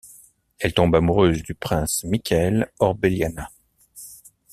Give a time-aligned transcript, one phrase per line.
[0.57, 3.51] Elle tombe amoureuse du prince Michael Orbeliana.